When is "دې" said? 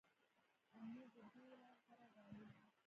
1.33-1.41